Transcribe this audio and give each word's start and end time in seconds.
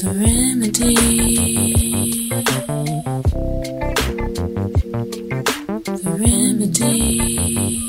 The 0.00 0.12
remedy. 0.14 0.94
The 5.84 6.10
remedy. 6.20 7.80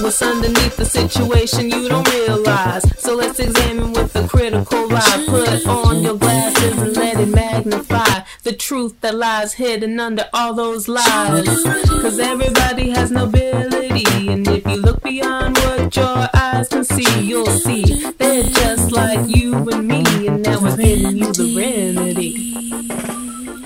What's 0.00 0.22
underneath 0.22 0.76
the 0.76 0.84
situation 0.84 1.70
you 1.70 1.88
don't 1.88 2.08
realize. 2.14 2.84
So 3.00 3.16
let's 3.16 3.40
examine 3.40 3.92
with 3.92 4.14
a 4.14 4.28
critical 4.28 4.86
eye. 4.94 5.24
Put 5.26 5.66
on 5.66 6.02
your 6.04 6.16
glasses 6.18 6.78
and 6.78 6.96
let 6.96 7.18
it 7.18 7.26
magnify 7.26 8.17
the 8.48 8.56
truth 8.56 8.98
that 9.02 9.14
lies 9.14 9.52
hidden 9.52 10.00
under 10.00 10.24
all 10.32 10.54
those 10.54 10.88
lies. 10.88 11.44
Cause 12.00 12.18
everybody 12.18 12.88
has 12.88 13.10
nobility. 13.10 14.06
And 14.26 14.48
if 14.48 14.66
you 14.66 14.76
look 14.76 15.02
beyond 15.02 15.58
what 15.58 15.94
your 15.94 16.28
eyes 16.32 16.66
can 16.70 16.82
see, 16.82 17.20
you'll 17.20 17.44
see 17.44 18.10
they're 18.12 18.44
just 18.44 18.90
like 18.90 19.28
you 19.28 19.54
and 19.68 19.86
me. 19.86 20.02
And 20.26 20.42
now 20.42 20.62
we're 20.62 20.78
giving 20.78 21.18
you 21.18 21.30
the 21.30 21.56
remedy. 21.58 22.48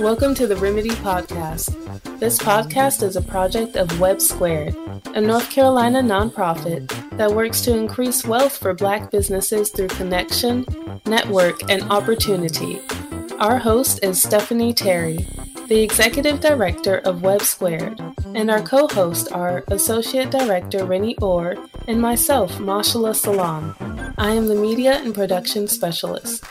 Welcome 0.03 0.35
to 0.35 0.49
the 0.49 0.57
Remedy 0.57 0.91
Podcast. 0.91 2.19
This 2.19 2.39
podcast 2.39 3.05
is 3.05 3.15
a 3.15 3.23
project 3.23 3.77
of 3.77 3.87
WEBB 4.01 4.21
Squared, 4.21 4.77
a 5.15 5.21
North 5.21 5.49
Carolina 5.49 6.03
nonprofit 6.03 6.89
that 7.19 7.31
works 7.31 7.61
to 7.61 7.77
increase 7.77 8.27
wealth 8.27 8.57
for 8.57 8.75
Black 8.75 9.13
businesses 9.13 9.71
through 9.71 9.89
connection, 9.89 10.67
network, 11.07 11.71
and 11.71 11.85
opportunity. 11.85 12.81
Our 13.43 13.59
host 13.59 13.99
is 14.05 14.23
Stephanie 14.23 14.73
Terry, 14.73 15.27
the 15.67 15.83
Executive 15.83 16.39
Director 16.39 16.99
of 16.99 17.23
WEBB 17.23 17.43
Squared, 17.43 18.01
and 18.37 18.49
our 18.49 18.63
co 18.63 18.87
hosts 18.87 19.27
are 19.33 19.65
Associate 19.67 20.31
Director 20.31 20.87
Rinnie 20.87 21.21
Orr 21.21 21.57
and 21.89 22.01
myself, 22.01 22.61
Mashallah 22.61 23.17
Salaam. 23.17 23.75
I 24.17 24.31
am 24.31 24.47
the 24.47 24.55
Media 24.55 24.93
and 24.99 25.13
Production 25.13 25.67
Specialist. 25.67 26.45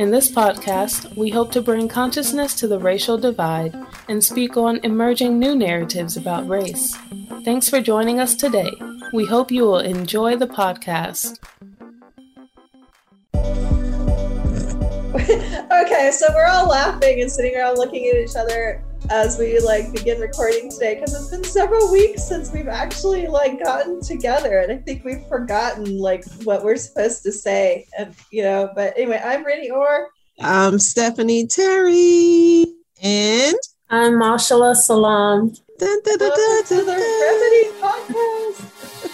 In 0.00 0.10
this 0.10 0.32
podcast, 0.32 1.16
we 1.16 1.30
hope 1.30 1.52
to 1.52 1.62
bring 1.62 1.86
consciousness 1.86 2.54
to 2.54 2.66
the 2.66 2.80
racial 2.80 3.16
divide 3.16 3.76
and 4.08 4.24
speak 4.24 4.56
on 4.56 4.80
emerging 4.82 5.38
new 5.38 5.54
narratives 5.54 6.16
about 6.16 6.48
race. 6.48 6.96
Thanks 7.44 7.68
for 7.68 7.80
joining 7.80 8.18
us 8.18 8.34
today. 8.34 8.72
We 9.12 9.26
hope 9.26 9.52
you 9.52 9.62
will 9.62 9.78
enjoy 9.78 10.34
the 10.34 10.48
podcast. 10.48 11.38
okay, 15.14 16.10
so 16.10 16.26
we're 16.34 16.46
all 16.46 16.68
laughing 16.68 17.20
and 17.20 17.30
sitting 17.30 17.54
around 17.54 17.76
looking 17.76 18.06
at 18.06 18.16
each 18.16 18.34
other 18.34 18.82
as 19.10 19.38
we 19.38 19.58
like 19.60 19.92
begin 19.92 20.18
recording 20.18 20.70
today 20.70 20.94
because 20.94 21.14
it's 21.14 21.28
been 21.28 21.44
several 21.44 21.92
weeks 21.92 22.26
since 22.26 22.50
we've 22.50 22.68
actually 22.68 23.26
like 23.26 23.62
gotten 23.62 24.00
together 24.00 24.60
and 24.60 24.72
I 24.72 24.76
think 24.78 25.04
we've 25.04 25.26
forgotten 25.26 25.98
like 25.98 26.24
what 26.44 26.64
we're 26.64 26.76
supposed 26.76 27.22
to 27.24 27.32
say 27.32 27.86
and 27.98 28.14
you 28.30 28.42
know 28.42 28.70
but 28.74 28.94
anyway 28.96 29.20
I'm 29.22 29.44
Rinnie 29.44 29.70
Orr 29.70 30.08
I'm 30.40 30.78
Stephanie 30.78 31.46
Terry 31.46 32.64
and 33.02 33.56
I'm 33.90 34.18
Mashallah 34.18 34.74
Salaam. 34.76 35.52
Dun, 35.78 36.02
dun, 36.04 36.18
dun, 36.18 36.30
dun, 36.30 36.64
to 36.64 36.74
the 36.76 36.92
Remedy 37.26 37.64
Podcast. 37.82 39.10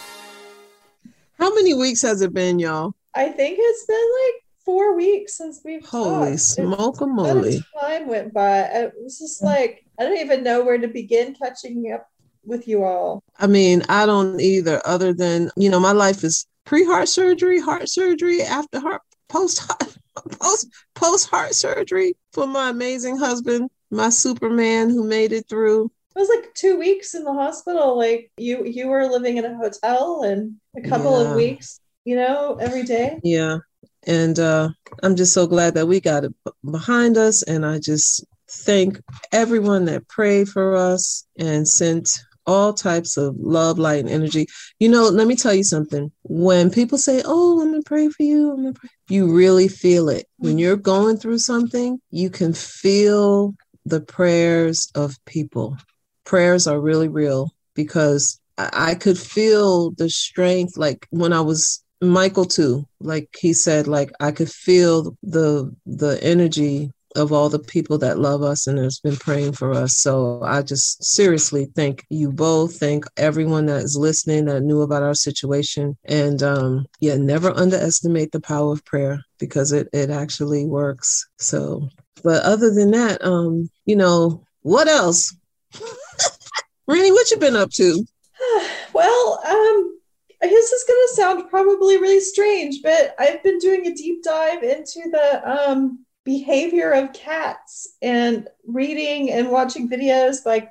How 1.38 1.52
many 1.54 1.74
weeks 1.74 2.02
has 2.02 2.22
it 2.22 2.32
been, 2.32 2.60
y'all? 2.60 2.94
I 3.14 3.30
think 3.30 3.58
it's 3.60 3.86
been 3.86 4.10
like 4.24 4.44
four 4.68 4.94
weeks 4.94 5.38
since 5.38 5.62
we've 5.64 5.82
Holy 5.86 6.32
talked. 6.32 6.40
smoke 6.40 7.00
moly. 7.00 7.62
Time 7.80 8.06
went 8.06 8.34
by. 8.34 8.58
It 8.60 8.92
was 9.02 9.18
just 9.18 9.40
mm. 9.40 9.46
like 9.46 9.82
I 9.98 10.02
don't 10.02 10.18
even 10.18 10.44
know 10.44 10.62
where 10.62 10.76
to 10.76 10.88
begin 10.88 11.34
catching 11.34 11.90
up 11.90 12.06
with 12.44 12.68
you 12.68 12.84
all. 12.84 13.22
I 13.38 13.46
mean, 13.46 13.82
I 13.88 14.04
don't 14.04 14.38
either, 14.38 14.82
other 14.84 15.14
than, 15.14 15.50
you 15.56 15.70
know, 15.70 15.80
my 15.80 15.92
life 15.92 16.22
is 16.22 16.46
pre 16.66 16.84
heart 16.84 17.08
surgery, 17.08 17.58
heart 17.58 17.88
surgery, 17.88 18.42
after 18.42 18.78
heart, 18.78 19.00
post 19.30 19.62
post 20.38 20.66
post 20.94 21.30
heart 21.30 21.54
surgery 21.54 22.14
for 22.34 22.46
my 22.46 22.68
amazing 22.68 23.16
husband, 23.16 23.70
my 23.90 24.10
Superman 24.10 24.90
who 24.90 25.02
made 25.02 25.32
it 25.32 25.48
through. 25.48 25.90
It 26.14 26.18
was 26.18 26.28
like 26.28 26.52
two 26.52 26.78
weeks 26.78 27.14
in 27.14 27.24
the 27.24 27.32
hospital. 27.32 27.96
Like 27.96 28.30
you, 28.36 28.66
you 28.66 28.88
were 28.88 29.06
living 29.06 29.38
in 29.38 29.46
a 29.46 29.56
hotel, 29.56 30.24
and 30.24 30.56
a 30.76 30.86
couple 30.86 31.22
Yeah. 31.22 31.30
of 31.30 31.36
weeks, 31.36 31.80
you 32.04 32.16
know, 32.16 32.58
every 32.60 32.82
day. 32.82 33.18
Yeah. 33.24 33.60
And 34.08 34.38
uh, 34.38 34.70
I'm 35.02 35.14
just 35.16 35.34
so 35.34 35.46
glad 35.46 35.74
that 35.74 35.86
we 35.86 36.00
got 36.00 36.24
it 36.24 36.34
behind 36.68 37.18
us. 37.18 37.42
And 37.42 37.64
I 37.64 37.78
just 37.78 38.24
thank 38.50 39.00
everyone 39.30 39.84
that 39.84 40.08
prayed 40.08 40.48
for 40.48 40.74
us 40.74 41.26
and 41.38 41.68
sent 41.68 42.18
all 42.46 42.72
types 42.72 43.18
of 43.18 43.36
love, 43.38 43.78
light, 43.78 44.00
and 44.00 44.08
energy. 44.08 44.46
You 44.80 44.88
know, 44.88 45.10
let 45.10 45.26
me 45.28 45.36
tell 45.36 45.52
you 45.52 45.62
something. 45.62 46.10
When 46.22 46.70
people 46.70 46.96
say, 46.96 47.22
Oh, 47.26 47.60
I'm 47.60 47.74
to 47.74 47.82
pray 47.84 48.08
for 48.08 48.22
you, 48.22 48.50
I'm 48.50 48.62
gonna 48.62 48.72
pray, 48.72 48.88
you 49.10 49.30
really 49.30 49.68
feel 49.68 50.08
it. 50.08 50.26
When 50.38 50.56
you're 50.56 50.76
going 50.76 51.18
through 51.18 51.40
something, 51.40 52.00
you 52.10 52.30
can 52.30 52.54
feel 52.54 53.54
the 53.84 54.00
prayers 54.00 54.90
of 54.94 55.22
people. 55.26 55.76
Prayers 56.24 56.66
are 56.66 56.80
really 56.80 57.08
real 57.08 57.50
because 57.74 58.40
I 58.56 58.94
could 58.94 59.18
feel 59.18 59.90
the 59.92 60.08
strength, 60.08 60.78
like 60.78 61.06
when 61.10 61.34
I 61.34 61.42
was 61.42 61.84
Michael 62.00 62.44
too. 62.44 62.86
Like 63.00 63.36
he 63.38 63.52
said, 63.52 63.88
like 63.88 64.10
I 64.20 64.32
could 64.32 64.50
feel 64.50 65.16
the 65.22 65.74
the 65.86 66.18
energy 66.22 66.92
of 67.16 67.32
all 67.32 67.48
the 67.48 67.58
people 67.58 67.98
that 67.98 68.18
love 68.18 68.42
us 68.42 68.66
and 68.66 68.78
has 68.78 69.00
been 69.00 69.16
praying 69.16 69.52
for 69.52 69.72
us. 69.72 69.96
So 69.96 70.40
I 70.44 70.62
just 70.62 71.02
seriously 71.02 71.66
thank 71.74 72.04
you 72.10 72.30
both. 72.30 72.78
Thank 72.78 73.06
everyone 73.16 73.66
that 73.66 73.82
is 73.82 73.96
listening 73.96 74.44
that 74.44 74.60
knew 74.60 74.82
about 74.82 75.02
our 75.02 75.14
situation. 75.14 75.96
And 76.04 76.42
um, 76.42 76.86
yeah, 77.00 77.16
never 77.16 77.50
underestimate 77.50 78.32
the 78.32 78.40
power 78.40 78.72
of 78.72 78.84
prayer 78.84 79.20
because 79.38 79.72
it 79.72 79.88
it 79.92 80.10
actually 80.10 80.66
works. 80.66 81.26
So, 81.38 81.88
but 82.22 82.42
other 82.42 82.72
than 82.72 82.90
that, 82.92 83.24
um, 83.24 83.70
you 83.84 83.96
know, 83.96 84.44
what 84.62 84.88
else? 84.88 85.34
Rinnie, 86.88 87.12
what 87.12 87.30
you 87.30 87.38
been 87.38 87.56
up 87.56 87.70
to? 87.72 88.06
well, 88.92 89.42
um, 89.46 89.97
this 90.40 90.72
is 90.72 90.84
going 90.84 91.06
to 91.08 91.14
sound 91.14 91.50
probably 91.50 91.98
really 91.98 92.20
strange, 92.20 92.82
but 92.82 93.14
I've 93.18 93.42
been 93.42 93.58
doing 93.58 93.86
a 93.86 93.94
deep 93.94 94.22
dive 94.22 94.62
into 94.62 95.00
the 95.10 95.50
um, 95.50 96.04
behavior 96.24 96.92
of 96.92 97.12
cats 97.12 97.96
and 98.02 98.48
reading 98.66 99.32
and 99.32 99.50
watching 99.50 99.88
videos 99.88 100.44
by 100.44 100.68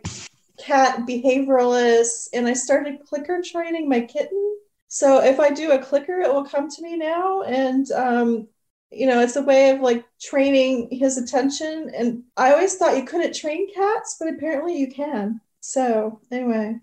cat 0.57 0.99
behavioralists. 1.07 2.29
And 2.33 2.47
I 2.47 2.53
started 2.53 3.03
clicker 3.05 3.41
training 3.41 3.89
my 3.89 4.01
kitten. 4.01 4.57
So 4.87 5.21
if 5.21 5.39
I 5.39 5.49
do 5.49 5.71
a 5.71 5.83
clicker, 5.83 6.21
it 6.21 6.33
will 6.33 6.45
come 6.45 6.69
to 6.69 6.81
me 6.81 6.95
now. 6.95 7.41
And, 7.41 7.91
um, 7.91 8.47
you 8.89 9.05
know, 9.05 9.19
it's 9.19 9.35
a 9.35 9.41
way 9.41 9.71
of 9.71 9.81
like 9.81 10.05
training 10.21 10.87
his 10.91 11.17
attention. 11.17 11.91
And 11.93 12.23
I 12.37 12.53
always 12.53 12.75
thought 12.75 12.95
you 12.95 13.03
couldn't 13.03 13.35
train 13.35 13.73
cats, 13.73 14.15
but 14.17 14.29
apparently 14.29 14.77
you 14.77 14.89
can. 14.89 15.41
So 15.59 16.21
anyway. 16.31 16.79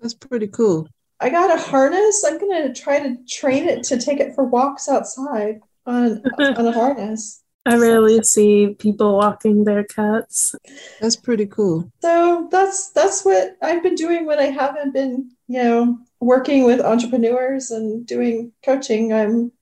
That's 0.00 0.14
pretty 0.14 0.48
cool. 0.48 0.88
I 1.20 1.30
got 1.30 1.56
a 1.56 1.60
harness. 1.60 2.24
I'm 2.26 2.38
gonna 2.38 2.72
try 2.72 3.00
to 3.00 3.16
train 3.28 3.68
it 3.68 3.82
to 3.84 3.98
take 3.98 4.20
it 4.20 4.34
for 4.34 4.44
walks 4.44 4.88
outside 4.88 5.60
on 5.86 6.22
on 6.38 6.66
a 6.66 6.72
harness. 6.72 7.42
I 7.66 7.76
rarely 7.76 8.22
see 8.22 8.74
people 8.78 9.16
walking 9.16 9.64
their 9.64 9.84
cats. 9.84 10.54
That's 11.00 11.16
pretty 11.16 11.46
cool. 11.46 11.90
So 12.00 12.48
that's 12.50 12.90
that's 12.92 13.24
what 13.24 13.56
I've 13.62 13.82
been 13.82 13.94
doing 13.94 14.24
when 14.24 14.38
I 14.38 14.44
haven't 14.44 14.94
been, 14.94 15.32
you 15.48 15.62
know, 15.62 15.98
working 16.20 16.64
with 16.64 16.80
entrepreneurs 16.80 17.70
and 17.70 18.06
doing 18.06 18.52
coaching. 18.64 19.12
I'm 19.12 19.52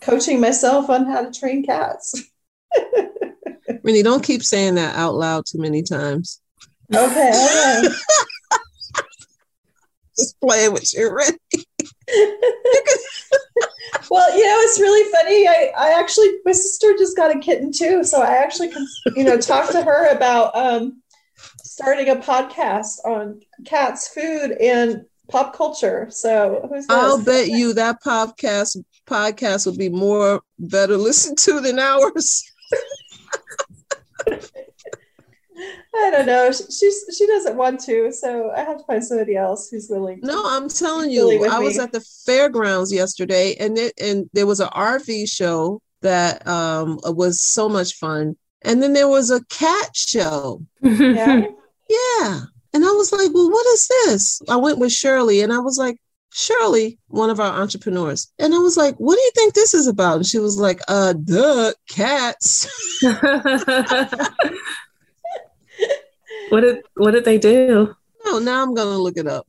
coaching 0.00 0.40
myself 0.40 0.90
on 0.90 1.06
how 1.06 1.22
to 1.22 1.38
train 1.38 1.64
cats. 1.64 2.22
Rinnie, 3.84 4.02
don't 4.02 4.24
keep 4.24 4.42
saying 4.42 4.74
that 4.76 4.96
out 4.96 5.14
loud 5.14 5.44
too 5.46 5.58
many 5.58 5.82
times. 5.82 6.40
Okay, 6.92 7.30
okay. 7.30 7.88
Just 10.16 10.40
playing 10.40 10.72
with 10.72 10.92
you, 10.94 11.10
Rinnie. 11.10 11.38
well, 14.10 14.36
you 14.36 14.46
know, 14.46 14.58
it's 14.60 14.80
really 14.80 15.10
funny. 15.10 15.48
I, 15.48 15.72
I 15.76 15.98
actually, 15.98 16.28
my 16.44 16.52
sister 16.52 16.94
just 16.96 17.16
got 17.16 17.34
a 17.34 17.38
kitten 17.40 17.72
too. 17.72 18.04
So 18.04 18.22
I 18.22 18.36
actually 18.36 18.70
can, 18.70 18.86
you 19.16 19.24
know, 19.24 19.38
talk 19.38 19.70
to 19.72 19.82
her 19.82 20.14
about 20.14 20.54
um, 20.56 21.02
starting 21.62 22.08
a 22.08 22.16
podcast 22.16 23.04
on 23.04 23.40
cats, 23.64 24.08
food, 24.08 24.52
and 24.52 25.06
pop 25.28 25.56
culture. 25.56 26.08
So 26.10 26.66
who's 26.68 26.86
I'll 26.88 27.22
bet 27.22 27.48
you 27.48 27.72
that 27.74 28.02
podcast 28.02 28.82
podcast 29.06 29.66
will 29.66 29.76
be 29.76 29.88
more 29.88 30.42
better 30.58 30.96
listened 31.08 31.38
to 31.38 31.60
than 31.60 31.78
ours. 31.78 32.44
I 35.96 36.10
don't 36.10 36.26
know. 36.26 36.50
She, 36.52 36.64
she's 36.64 37.16
she 37.16 37.26
doesn't 37.26 37.56
want 37.56 37.80
to, 37.84 38.12
so 38.12 38.50
I 38.50 38.60
have 38.60 38.78
to 38.78 38.84
find 38.84 39.04
somebody 39.04 39.36
else 39.36 39.70
who's 39.70 39.88
willing. 39.88 40.20
To. 40.20 40.26
No, 40.26 40.42
I'm 40.46 40.68
telling 40.68 41.10
you, 41.10 41.44
I 41.46 41.58
was 41.58 41.78
me. 41.78 41.84
at 41.84 41.92
the 41.92 42.00
fairgrounds 42.00 42.92
yesterday, 42.92 43.54
and 43.58 43.78
it 43.78 43.94
and 44.00 44.28
there 44.32 44.46
was 44.46 44.60
an 44.60 44.68
RV 44.68 45.28
show 45.28 45.80
that 46.02 46.46
um 46.46 46.98
was 47.04 47.40
so 47.40 47.68
much 47.68 47.94
fun, 47.94 48.36
and 48.62 48.82
then 48.82 48.92
there 48.92 49.08
was 49.08 49.30
a 49.30 49.44
cat 49.46 49.96
show. 49.96 50.62
Yeah. 50.82 51.46
Yeah, 51.86 52.40
and 52.72 52.82
I 52.82 52.90
was 52.92 53.12
like, 53.12 53.30
well, 53.34 53.50
what 53.50 53.66
is 53.74 53.88
this? 53.88 54.40
I 54.48 54.56
went 54.56 54.78
with 54.78 54.90
Shirley, 54.90 55.42
and 55.42 55.52
I 55.52 55.58
was 55.58 55.76
like, 55.76 55.98
Shirley, 56.34 56.98
one 57.06 57.30
of 57.30 57.38
our 57.38 57.60
entrepreneurs. 57.62 58.32
And 58.40 58.52
I 58.52 58.58
was 58.58 58.76
like, 58.76 58.96
what 58.96 59.14
do 59.14 59.20
you 59.22 59.30
think 59.36 59.54
this 59.54 59.72
is 59.72 59.86
about? 59.86 60.16
And 60.16 60.26
she 60.26 60.40
was 60.40 60.58
like, 60.58 60.80
uh, 60.88 61.12
duh, 61.12 61.72
cats. 61.88 62.66
what 66.48 66.60
did 66.60 66.82
what 66.94 67.12
did 67.12 67.24
they 67.24 67.38
do? 67.38 67.94
Oh, 68.26 68.38
now 68.38 68.62
I'm 68.62 68.74
gonna 68.74 68.98
look 68.98 69.16
it 69.16 69.26
up. 69.26 69.46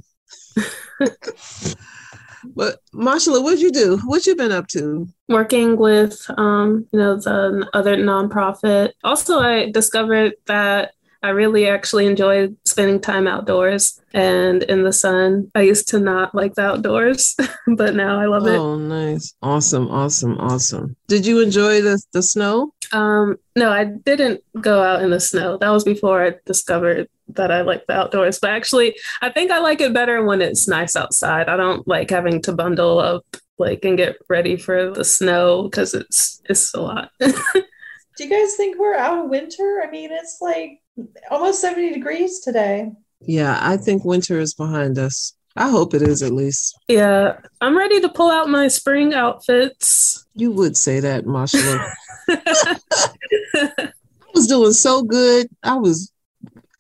but 2.56 2.80
Mashallah, 2.94 3.42
what'd 3.42 3.62
you 3.62 3.72
do? 3.72 3.98
What 4.06 4.26
you 4.26 4.36
been 4.36 4.52
up 4.52 4.68
to? 4.70 5.08
Working 5.30 5.78
with 5.78 6.26
um, 6.38 6.88
you 6.92 7.00
know, 7.00 7.16
the 7.18 7.68
other 7.74 7.96
nonprofit. 7.96 8.92
Also 9.04 9.40
I 9.40 9.72
discovered 9.72 10.34
that 10.46 10.94
I 11.26 11.30
really 11.30 11.68
actually 11.68 12.06
enjoy 12.06 12.50
spending 12.66 13.02
time 13.02 13.26
outdoors 13.28 14.00
and 14.14 14.62
in 14.62 14.84
the 14.84 14.94
sun. 14.94 15.52
I 15.56 15.62
used 15.62 15.88
to 15.90 16.00
not 16.00 16.36
like 16.36 16.54
the 16.54 16.62
outdoors, 16.62 17.36
but 17.76 17.96
now 17.96 18.20
I 18.20 18.28
love 18.28 18.46
it. 18.46 18.56
Oh, 18.56 18.78
nice. 18.78 19.34
Awesome, 19.42 19.90
awesome, 19.90 20.38
awesome. 20.38 20.96
Did 21.08 21.26
you 21.26 21.42
enjoy 21.42 21.82
the, 21.82 22.00
the 22.14 22.22
snow? 22.22 22.75
Um, 22.92 23.38
no, 23.56 23.72
I 23.72 23.86
didn't 23.86 24.42
go 24.60 24.82
out 24.82 25.02
in 25.02 25.10
the 25.10 25.20
snow. 25.20 25.58
That 25.58 25.70
was 25.70 25.84
before 25.84 26.26
I 26.26 26.36
discovered 26.46 27.08
that 27.30 27.52
I 27.52 27.62
like 27.62 27.86
the 27.88 27.94
outdoors. 27.94 28.40
But 28.40 28.52
actually, 28.52 28.96
I 29.22 29.30
think 29.30 29.52
I 29.52 29.60
like 29.60 29.82
it 29.82 29.94
better 29.94 30.24
when 30.24 30.42
it's 30.42 30.68
nice 30.68 30.96
outside. 30.96 31.50
I 31.50 31.58
don't 31.58 31.88
like 31.88 32.10
having 32.10 32.42
to 32.44 32.54
bundle 32.54 33.00
up 33.00 33.26
like 33.58 33.86
and 33.86 33.98
get 33.98 34.18
ready 34.30 34.58
for 34.58 34.92
the 34.92 35.06
snow 35.06 35.64
because 35.64 35.94
it's 35.94 36.42
it's 36.50 36.74
a 36.74 36.82
lot. 36.82 37.12
Do 37.20 38.24
you 38.24 38.30
guys 38.30 38.56
think 38.56 38.78
we're 38.80 38.96
out 38.96 39.26
of 39.26 39.30
winter? 39.30 39.82
I 39.86 39.90
mean, 39.90 40.10
it's 40.12 40.38
like 40.40 40.82
almost 41.30 41.62
70 41.62 41.94
degrees 41.94 42.40
today. 42.40 42.92
Yeah, 43.20 43.60
I 43.62 43.78
think 43.78 44.06
winter 44.06 44.40
is 44.40 44.54
behind 44.54 44.98
us. 44.98 45.34
I 45.58 45.70
hope 45.70 45.94
it 45.94 46.02
is 46.02 46.22
at 46.22 46.32
least. 46.32 46.78
Yeah, 46.88 47.38
I'm 47.62 47.78
ready 47.78 48.02
to 48.02 48.10
pull 48.10 48.30
out 48.30 48.50
my 48.50 48.68
spring 48.68 49.14
outfits. 49.14 50.26
You 50.34 50.52
would 50.52 50.76
say 50.76 51.00
that, 51.00 51.26
Mashallah. 51.26 51.94
I 52.30 53.92
was 54.34 54.48
doing 54.48 54.74
so 54.74 55.04
good. 55.04 55.48
I 55.64 55.76
was 55.76 56.12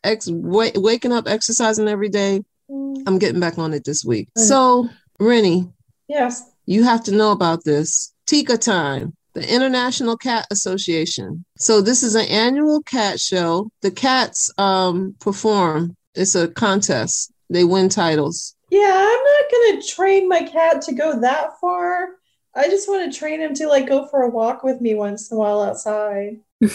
ex- 0.03 0.25
w- 0.25 0.71
waking 0.75 1.11
up, 1.11 1.27
exercising 1.27 1.87
every 1.87 2.09
day. 2.09 2.43
Mm. 2.69 3.03
I'm 3.07 3.17
getting 3.19 3.39
back 3.39 3.57
on 3.57 3.73
it 3.73 3.83
this 3.85 4.03
week. 4.03 4.29
So, 4.37 4.89
Rinnie, 5.19 5.71
Yes. 6.07 6.43
you 6.65 6.83
have 6.83 7.03
to 7.05 7.11
know 7.11 7.31
about 7.31 7.63
this. 7.63 8.11
TICA 8.25 8.57
time, 8.57 9.15
the 9.33 9.53
International 9.53 10.17
Cat 10.17 10.47
Association. 10.51 11.45
So 11.57 11.81
this 11.81 12.01
is 12.03 12.15
an 12.15 12.25
annual 12.27 12.81
cat 12.83 13.19
show. 13.19 13.69
The 13.81 13.91
cats 13.91 14.51
um, 14.57 15.15
perform. 15.19 15.95
It's 16.15 16.33
a 16.35 16.47
contest. 16.47 17.31
They 17.49 17.63
win 17.63 17.89
titles. 17.89 18.55
Yeah, 18.71 18.91
I'm 18.91 19.23
not 19.23 19.51
going 19.51 19.81
to 19.81 19.87
train 19.87 20.27
my 20.27 20.41
cat 20.41 20.81
to 20.83 20.93
go 20.95 21.19
that 21.21 21.59
far. 21.61 22.07
I 22.55 22.69
just 22.69 22.87
want 22.87 23.11
to 23.11 23.17
train 23.19 23.41
him 23.41 23.53
to 23.55 23.67
like 23.67 23.87
go 23.87 24.07
for 24.07 24.21
a 24.21 24.29
walk 24.29 24.63
with 24.63 24.79
me 24.81 24.95
once 24.95 25.29
in 25.31 25.37
a 25.37 25.39
while 25.39 25.61
outside. 25.61 26.39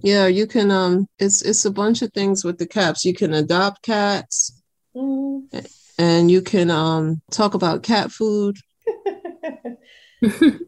Yeah, 0.00 0.28
you 0.28 0.46
can. 0.46 0.70
Um, 0.70 1.08
it's 1.18 1.42
it's 1.42 1.64
a 1.64 1.72
bunch 1.72 2.02
of 2.02 2.12
things 2.12 2.44
with 2.44 2.58
the 2.58 2.68
cats. 2.68 3.04
You 3.04 3.14
can 3.14 3.34
adopt 3.34 3.82
cats, 3.82 4.62
Mm. 4.94 5.48
and 5.98 6.30
you 6.30 6.40
can 6.40 6.70
um 6.70 7.20
talk 7.32 7.54
about 7.54 7.82
cat 7.82 8.12
food. 8.12 8.56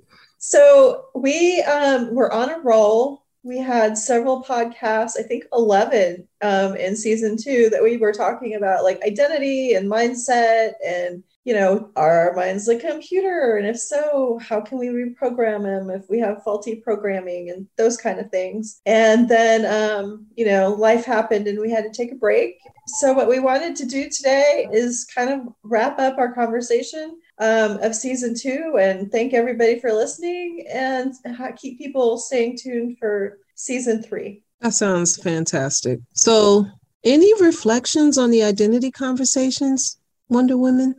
So 0.43 1.05
we 1.15 1.61
um, 1.63 2.15
were 2.15 2.33
on 2.33 2.49
a 2.51 2.59
roll. 2.61 3.23
We 3.43 3.59
had 3.59 3.97
several 3.97 4.45
podcasts, 4.45 5.19
I 5.19 5.23
think 5.23 5.45
11 5.53 6.29
um, 6.43 6.77
in 6.77 6.95
season 6.95 7.37
two, 7.41 7.71
that 7.71 7.83
we 7.83 7.97
were 7.97 8.13
talking 8.13 8.55
about 8.55 8.85
like 8.85 9.03
identity 9.03 9.75
and 9.75 9.91
mindset 9.91 10.73
and, 10.87 11.23
you 11.45 11.55
know, 11.55 11.91
are 11.97 12.29
our 12.29 12.37
minds 12.37 12.69
a 12.69 12.79
computer? 12.79 13.57
And 13.57 13.67
if 13.67 13.79
so, 13.79 14.39
how 14.47 14.61
can 14.61 14.79
we 14.79 14.89
reprogram 14.89 15.63
them 15.63 15.89
if 15.89 16.05
we 16.11 16.19
have 16.21 16.43
faulty 16.43 16.77
programming 16.77 17.49
and 17.49 17.67
those 17.79 17.97
kind 17.97 18.21
of 18.21 18.31
things? 18.31 18.83
And 18.85 19.27
then, 19.27 19.65
um, 19.65 20.27
you 20.37 20.45
know, 20.45 20.75
life 20.75 21.07
happened 21.07 21.49
and 21.49 21.59
we 21.59 21.71
had 21.71 21.85
to 21.85 21.91
take 21.91 22.13
a 22.13 22.17
break. 22.17 22.59
So, 22.87 23.15
what 23.15 23.29
we 23.29 23.41
wanted 23.41 23.75
to 23.77 23.87
do 23.87 24.11
today 24.11 24.69
is 24.71 25.07
kind 25.15 25.31
of 25.31 25.55
wrap 25.63 25.99
up 25.99 26.19
our 26.19 26.35
conversation 26.35 27.19
um, 27.41 27.79
of 27.83 27.95
season 27.95 28.35
two 28.35 28.77
and 28.79 29.11
thank 29.11 29.35
everybody 29.35 29.81
for 29.81 29.93
listening 29.93 30.67
and 30.71 31.15
keep 31.57 31.79
people 31.79 32.19
staying 32.19 32.57
tuned 32.57 32.99
for 32.99 33.39
season 33.55 34.03
three. 34.03 34.43
That 34.61 34.75
sounds 34.75 35.17
fantastic. 35.17 36.01
So, 36.15 36.67
any 37.03 37.33
reflections 37.43 38.19
on 38.19 38.31
the 38.31 38.43
identity 38.43 38.91
conversations, 38.91 39.99
Wonder 40.29 40.59
Women? 40.59 40.95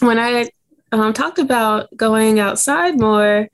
when 0.00 0.18
I 0.18 0.50
um, 0.90 1.12
talked 1.12 1.38
about 1.38 1.94
going 1.96 2.40
outside 2.40 2.98
more, 2.98 3.48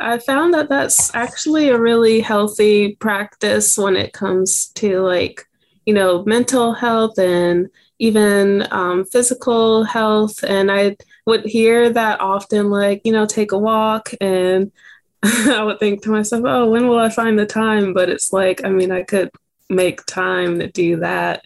I 0.00 0.18
found 0.18 0.54
that 0.54 0.68
that's 0.68 1.14
actually 1.14 1.68
a 1.68 1.78
really 1.78 2.20
healthy 2.20 2.96
practice 2.96 3.78
when 3.78 3.96
it 3.96 4.12
comes 4.12 4.68
to 4.74 5.00
like, 5.00 5.46
you 5.86 5.94
know, 5.94 6.24
mental 6.24 6.74
health 6.74 7.18
and 7.18 7.68
even 7.98 8.66
um, 8.70 9.04
physical 9.04 9.84
health. 9.84 10.42
And 10.44 10.70
I 10.70 10.96
would 11.26 11.44
hear 11.44 11.90
that 11.90 12.20
often, 12.20 12.70
like, 12.70 13.02
you 13.04 13.12
know, 13.12 13.26
take 13.26 13.52
a 13.52 13.58
walk. 13.58 14.12
And 14.20 14.72
I 15.22 15.62
would 15.62 15.78
think 15.80 16.02
to 16.02 16.10
myself, 16.10 16.44
oh, 16.46 16.70
when 16.70 16.88
will 16.88 16.98
I 16.98 17.08
find 17.08 17.38
the 17.38 17.46
time? 17.46 17.94
But 17.94 18.08
it's 18.08 18.32
like, 18.32 18.64
I 18.64 18.68
mean, 18.68 18.90
I 18.90 19.02
could 19.02 19.30
make 19.70 20.04
time 20.06 20.58
to 20.58 20.66
do 20.66 20.96
that. 20.96 21.44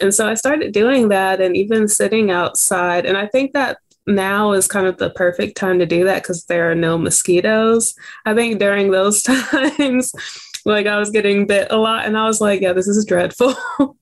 And 0.00 0.14
so 0.14 0.28
I 0.28 0.34
started 0.34 0.72
doing 0.72 1.08
that 1.08 1.40
and 1.40 1.56
even 1.56 1.88
sitting 1.88 2.30
outside. 2.30 3.06
And 3.06 3.16
I 3.16 3.26
think 3.26 3.52
that 3.52 3.78
now 4.06 4.52
is 4.52 4.66
kind 4.66 4.86
of 4.86 4.98
the 4.98 5.10
perfect 5.10 5.56
time 5.56 5.78
to 5.78 5.86
do 5.86 6.04
that 6.04 6.22
because 6.22 6.44
there 6.44 6.70
are 6.70 6.74
no 6.74 6.98
mosquitoes. 6.98 7.94
I 8.26 8.34
think 8.34 8.58
during 8.58 8.90
those 8.90 9.22
times, 9.78 10.12
like 10.64 10.86
I 10.86 10.98
was 10.98 11.10
getting 11.10 11.46
bit 11.46 11.68
a 11.70 11.76
lot 11.76 12.06
and 12.06 12.16
I 12.16 12.26
was 12.26 12.40
like, 12.40 12.60
yeah, 12.60 12.72
this 12.72 12.88
is 12.88 13.04
dreadful. 13.04 13.54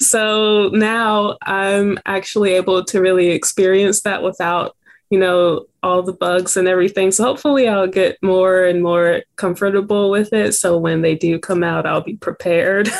so 0.00 0.68
now 0.68 1.38
I'm 1.42 1.98
actually 2.06 2.52
able 2.52 2.84
to 2.84 3.00
really 3.00 3.28
experience 3.28 4.02
that 4.02 4.22
without, 4.22 4.76
you 5.10 5.18
know, 5.18 5.66
all 5.82 6.02
the 6.02 6.12
bugs 6.12 6.56
and 6.56 6.68
everything. 6.68 7.10
So 7.10 7.24
hopefully 7.24 7.68
I'll 7.68 7.86
get 7.86 8.22
more 8.22 8.64
and 8.64 8.82
more 8.82 9.22
comfortable 9.36 10.10
with 10.10 10.32
it. 10.32 10.52
So 10.52 10.78
when 10.78 11.02
they 11.02 11.14
do 11.14 11.38
come 11.38 11.62
out, 11.64 11.86
I'll 11.86 12.02
be 12.02 12.16
prepared. 12.16 12.90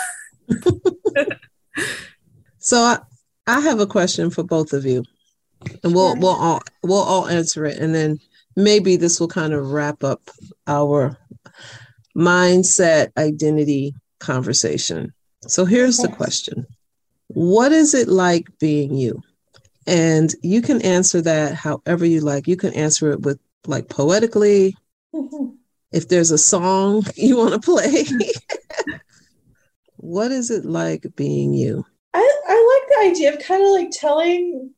So, 2.63 2.79
I, 2.79 3.01
I 3.49 3.59
have 3.59 3.81
a 3.81 3.89
question 3.89 4.31
for 4.31 4.45
both 4.45 4.73
of 4.73 4.87
you, 4.87 5.03
and 5.83 5.93
we'll 5.93 6.17
we'll 6.17 6.29
all 6.31 6.61
we'll 6.85 7.03
all 7.03 7.27
answer 7.27 7.65
it, 7.65 7.79
and 7.79 7.93
then 7.93 8.21
maybe 8.55 8.95
this 8.95 9.19
will 9.19 9.27
kind 9.27 9.53
of 9.53 9.73
wrap 9.73 10.05
up 10.05 10.31
our 10.69 11.19
mindset 12.17 13.11
identity 13.17 13.95
conversation. 14.19 15.13
So 15.47 15.65
here's 15.65 15.99
the 15.99 16.09
question. 16.09 16.67
What 17.29 17.73
is 17.73 17.95
it 17.95 18.09
like 18.09 18.47
being 18.59 18.95
you? 18.95 19.23
And 19.87 20.33
you 20.43 20.63
can 20.63 20.81
answer 20.83 21.21
that 21.23 21.55
however 21.55 22.05
you 22.05 22.21
like. 22.21 22.47
You 22.47 22.57
can 22.57 22.73
answer 22.75 23.11
it 23.13 23.23
with 23.23 23.41
like 23.67 23.89
poetically. 23.89 24.77
Mm-hmm. 25.15 25.55
If 25.91 26.09
there's 26.09 26.31
a 26.31 26.39
song 26.39 27.05
you 27.17 27.37
want 27.37 27.55
to 27.55 27.61
play. 27.61 28.05
what 29.97 30.31
is 30.31 30.51
it 30.51 30.65
like 30.65 31.07
being 31.17 31.55
you? 31.55 31.85
I, 32.15 32.41
I 32.49 32.81
like 32.81 32.89
the 32.89 33.11
idea 33.11 33.33
of 33.33 33.41
kind 33.41 33.63
of 33.63 33.71
like 33.71 33.91
telling 33.91 34.71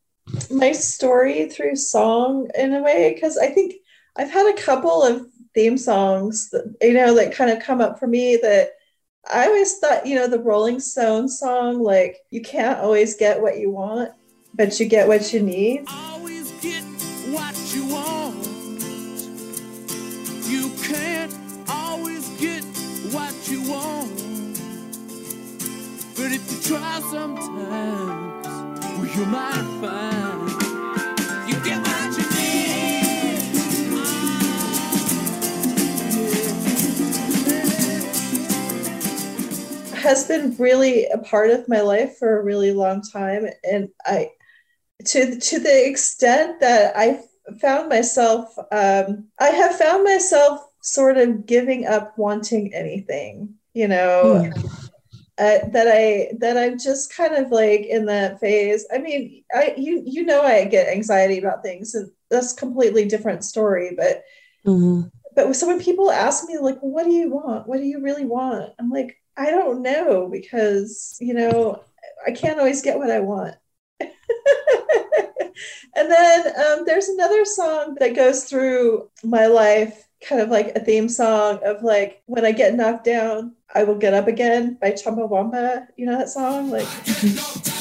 my 0.51 0.73
story 0.73 1.49
through 1.49 1.77
song 1.77 2.49
in 2.57 2.73
a 2.73 2.83
way 2.83 3.13
because 3.13 3.37
I 3.37 3.49
think 3.49 3.75
I've 4.17 4.31
had 4.31 4.53
a 4.53 4.61
couple 4.61 5.03
of 5.03 5.27
theme 5.55 5.79
songs 5.79 6.51
that 6.51 6.75
you 6.83 6.95
know 6.95 7.15
that 7.15 7.35
kind 7.35 7.51
of 7.51 7.63
come 7.63 7.81
up 7.81 7.99
for 7.99 8.07
me 8.07 8.37
that 8.43 8.71
I 9.33 9.47
always 9.47 9.79
thought 9.79 10.07
you 10.07 10.17
know 10.17 10.29
the 10.29 10.39
Rolling 10.39 10.81
Stones 10.81 11.39
song 11.39 11.83
like 11.83 12.19
you 12.31 12.43
can't 12.43 12.79
always 12.79 13.15
get 13.15 13.41
what 13.41 13.59
you 13.59 13.71
want 13.71 14.11
but 14.55 14.79
you 14.79 14.87
get 14.87 15.09
what 15.09 15.33
you 15.33 15.41
need 15.41 15.85
always 15.89 16.51
get 16.61 16.85
what 17.35 17.57
you 17.75 17.87
want. 17.87 18.47
You 20.47 20.71
can't 20.83 21.35
always 21.69 22.29
get 22.41 22.63
what 23.13 23.35
you 23.49 23.63
want. 23.63 24.59
But 26.17 26.33
if 26.33 26.43
you 26.53 26.77
try 26.77 27.01
sometimes, 27.11 28.47
well, 28.99 29.07
you 29.07 29.27
might 29.27 29.67
find 29.81 30.54
has 40.05 40.27
been 40.29 40.57
really 40.59 41.07
a 41.07 41.19
part 41.19 41.51
of 41.51 41.69
my 41.69 41.81
life 41.81 42.19
for 42.19 42.39
a 42.39 42.45
really 42.45 42.73
long 42.73 43.03
time 43.03 43.47
and 43.65 43.89
i 44.07 44.31
to 45.05 45.39
to 45.41 45.61
the 45.61 45.87
extent 45.89 46.61
that 46.61 46.97
i 46.97 47.21
found 47.61 47.89
myself 47.89 48.57
um, 48.73 49.27
i 49.41 49.49
have 49.49 49.77
found 49.77 50.05
myself 50.05 50.61
sort 50.83 51.19
of 51.19 51.47
giving 51.47 51.87
up 51.87 52.17
wanting 52.19 52.75
anything 52.75 53.55
you 53.75 53.89
know 53.89 54.41
uh, 55.39 55.59
that 55.73 55.89
I 55.89 56.31
that 56.39 56.57
I'm 56.57 56.79
just 56.79 57.15
kind 57.15 57.35
of 57.35 57.51
like 57.51 57.87
in 57.87 58.07
that 58.07 58.39
phase. 58.41 58.87
I 58.95 58.99
mean, 58.99 59.45
I 59.55 59.75
you 59.77 60.03
you 60.07 60.25
know 60.25 60.43
I 60.43 60.65
get 60.67 60.89
anxiety 60.89 61.39
about 61.39 61.63
things, 61.63 61.95
and 61.95 62.11
that's 62.31 62.53
completely 62.53 63.07
different 63.07 63.45
story. 63.45 63.95
But 63.97 64.23
Mhm. 64.65 65.11
but 65.35 65.55
so 65.57 65.67
when 65.67 65.81
people 65.81 66.11
ask 66.11 66.47
me 66.49 66.59
like, 66.59 66.79
"What 66.81 67.05
do 67.05 67.11
you 67.13 67.31
want? 67.31 67.67
What 67.69 67.79
do 67.79 67.85
you 67.85 68.01
really 68.01 68.25
want?" 68.25 68.73
I'm 68.79 68.91
like, 68.91 69.17
I 69.37 69.51
don't 69.51 69.83
know 69.83 70.29
because 70.31 71.17
you 71.21 71.35
know 71.35 71.83
I 72.27 72.33
can't 72.33 72.59
always 72.59 72.83
get 72.83 72.99
what 72.99 73.11
I 73.11 73.21
want. 73.21 73.55
and 74.01 74.11
then 76.11 76.47
um, 76.47 76.85
there's 76.85 77.09
another 77.09 77.45
song 77.45 77.97
that 78.01 78.17
goes 78.17 78.45
through 78.45 79.11
my 79.23 79.47
life, 79.47 80.09
kind 80.27 80.41
of 80.41 80.49
like 80.49 80.75
a 80.75 80.81
theme 80.81 81.09
song 81.09 81.61
of 81.65 81.83
like, 81.83 82.23
when 82.27 82.45
I 82.45 82.53
get 82.53 82.75
knocked 82.75 83.05
down, 83.05 83.55
I 83.75 83.85
will 83.85 83.97
get 83.97 84.15
up 84.15 84.29
again 84.29 84.79
by 84.81 84.93
Chumbawamba. 84.93 85.89
You 85.97 86.07
know 86.07 86.19
that 86.19 86.29
song? 86.29 86.71
Like, 86.71 86.87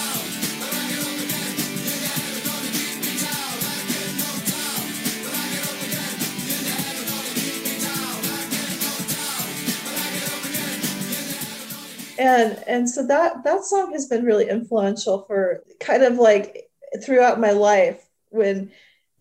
and 12.23 12.63
and 12.67 12.89
so 12.89 13.05
that 13.05 13.43
that 13.43 13.63
song 13.63 13.91
has 13.91 14.07
been 14.07 14.25
really 14.25 14.49
influential 14.49 15.23
for 15.27 15.63
kind 15.79 16.03
of 16.03 16.15
like 16.15 16.69
throughout 17.03 17.39
my 17.39 17.51
life 17.51 18.07
when 18.29 18.71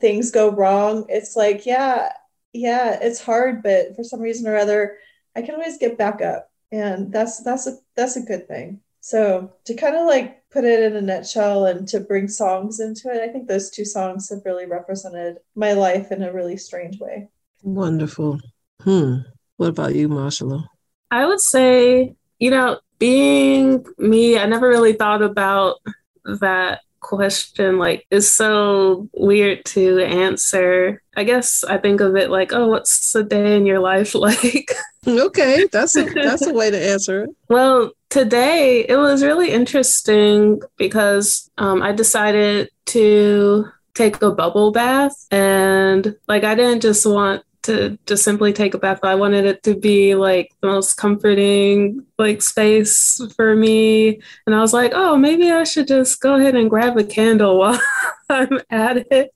things 0.01 0.31
go 0.31 0.51
wrong 0.51 1.05
it's 1.09 1.37
like 1.37 1.67
yeah 1.67 2.13
yeah 2.53 2.99
it's 3.01 3.21
hard 3.21 3.63
but 3.63 3.95
for 3.97 4.05
some 4.05 4.21
reason 4.21 4.47
or 4.47 4.57
other 4.57 4.99
i 5.37 5.43
can 5.43 5.55
always 5.55 5.79
get 5.79 5.99
back 5.99 6.21
up 6.21 6.51
and 6.71 7.13
that's 7.13 7.43
that's 7.43 7.67
a 7.67 7.77
that's 7.97 8.17
a 8.17 8.23
good 8.23 8.47
thing 8.47 8.81
so 9.01 9.53
to 9.65 9.75
kind 9.75 9.97
of 9.97 10.07
like 10.07 10.49
put 10.51 10.65
it 10.65 10.81
in 10.81 10.97
a 10.97 11.01
nutshell 11.01 11.67
and 11.67 11.89
to 11.89 11.99
bring 12.01 12.29
songs 12.29 12.81
into 12.81 13.09
it 13.09 13.23
i 13.23 13.29
think 13.29 13.49
those 13.49 13.71
two 13.71 13.85
songs 13.85 14.29
have 14.29 14.45
really 14.45 14.67
represented 14.67 15.39
my 15.55 15.73
life 15.73 16.13
in 16.13 16.23
a 16.23 16.33
really 16.33 16.57
strange 16.57 16.99
way 17.01 17.29
Wonderful. 17.63 18.41
Hmm. 18.83 19.19
What 19.57 19.69
about 19.69 19.95
you, 19.95 20.09
Mashallah? 20.09 20.69
I 21.11 21.27
would 21.27 21.41
say, 21.41 22.17
you 22.39 22.51
know, 22.51 22.81
being 23.03 23.85
me, 23.99 24.39
I 24.39 24.47
never 24.47 24.69
really 24.69 24.93
thought 24.93 25.23
about 25.23 25.79
that 26.25 26.83
question. 27.01 27.77
Like, 27.77 28.07
it's 28.13 28.29
so 28.29 29.09
weird 29.13 29.65
to 29.75 29.99
answer. 29.99 31.03
I 31.17 31.25
guess 31.25 31.65
I 31.65 31.79
think 31.79 32.01
of 32.01 32.15
it 32.15 32.31
like, 32.31 32.53
oh, 32.53 32.69
what's 32.69 33.13
a 33.17 33.25
day 33.25 33.57
in 33.57 33.67
your 33.67 33.81
life 33.81 34.15
like? 34.27 34.71
Okay, 35.05 35.67
that's 35.73 35.97
a 35.97 36.05
that's 36.15 36.47
a 36.47 36.55
way 36.55 36.71
to 36.71 36.81
answer 36.81 37.25
it. 37.25 37.31
Well, 37.49 37.91
today 38.09 38.87
it 38.89 38.97
was 38.97 39.25
really 39.25 39.51
interesting 39.51 40.63
because 40.77 41.51
um, 41.59 41.83
I 41.83 41.91
decided 41.91 42.71
to 42.95 43.67
take 43.95 44.23
a 44.23 44.31
bubble 44.31 44.71
bath, 44.71 45.27
and 45.33 46.15
like 46.29 46.45
I 46.45 46.55
didn't 46.55 46.83
just 46.83 47.05
want 47.05 47.43
to 47.62 47.99
just 48.07 48.25
simply 48.25 48.52
take 48.52 48.75
a 48.75 48.78
bath, 48.78 49.00
I 49.02 49.14
wanted 49.14 49.45
it 49.47 49.62
to 49.64 49.75
be 49.75 50.14
like 50.14 50.52
the 50.61 50.69
most 50.69 50.97
comforting 50.97 52.04
like 52.19 52.42
space 52.42 53.21
for 53.37 53.54
me. 53.54 54.21
And 54.47 54.54
I 54.54 54.61
was 54.61 54.73
like, 54.73 54.92
oh, 54.95 55.16
maybe 55.16 55.50
I 55.50 55.64
should 55.64 55.88
just 55.88 56.21
go 56.21 56.35
ahead 56.35 56.54
and 56.54 56.71
grab 56.71 56.97
a 56.97 57.04
candle 57.04 57.59
while 57.59 57.81
I'm 58.28 58.61
at 58.71 59.07
it. 59.11 59.35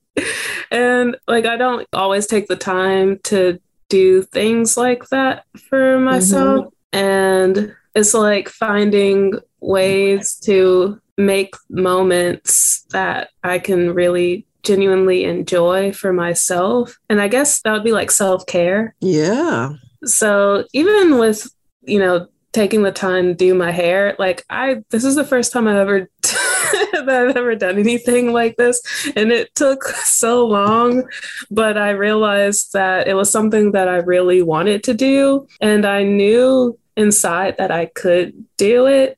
And 0.70 1.16
like 1.28 1.46
I 1.46 1.56
don't 1.56 1.86
always 1.92 2.26
take 2.26 2.48
the 2.48 2.56
time 2.56 3.18
to 3.24 3.60
do 3.88 4.22
things 4.22 4.76
like 4.76 5.08
that 5.10 5.44
for 5.68 5.98
myself. 5.98 6.66
Mm-hmm. 6.66 6.98
And 6.98 7.76
it's 7.94 8.14
like 8.14 8.48
finding 8.48 9.34
ways 9.60 10.34
to 10.40 11.00
make 11.18 11.54
moments 11.68 12.84
that 12.90 13.30
I 13.42 13.58
can 13.58 13.94
really 13.94 14.46
genuinely 14.66 15.24
enjoy 15.24 15.92
for 15.92 16.12
myself. 16.12 16.98
And 17.08 17.20
I 17.20 17.28
guess 17.28 17.62
that 17.62 17.72
would 17.72 17.84
be 17.84 17.92
like 17.92 18.10
self 18.10 18.46
care. 18.46 18.94
Yeah. 19.00 19.74
So 20.04 20.64
even 20.72 21.18
with, 21.18 21.48
you 21.82 21.98
know, 21.98 22.28
taking 22.52 22.82
the 22.82 22.92
time 22.92 23.26
to 23.26 23.34
do 23.34 23.54
my 23.54 23.70
hair, 23.70 24.16
like 24.18 24.44
I, 24.50 24.82
this 24.90 25.04
is 25.04 25.14
the 25.14 25.24
first 25.24 25.52
time 25.52 25.68
I've 25.68 25.76
ever. 25.76 26.10
that 26.92 27.28
I've 27.28 27.36
ever 27.36 27.54
done 27.54 27.78
anything 27.78 28.32
like 28.32 28.56
this. 28.56 28.82
And 29.14 29.30
it 29.30 29.54
took 29.54 29.84
so 29.84 30.44
long, 30.44 31.08
but 31.50 31.78
I 31.78 31.90
realized 31.90 32.72
that 32.72 33.06
it 33.06 33.14
was 33.14 33.30
something 33.30 33.72
that 33.72 33.86
I 33.88 33.98
really 33.98 34.42
wanted 34.42 34.82
to 34.84 34.94
do. 34.94 35.46
And 35.60 35.86
I 35.86 36.02
knew 36.02 36.76
inside 36.96 37.58
that 37.58 37.70
I 37.70 37.86
could 37.86 38.44
do 38.56 38.86
it. 38.86 39.16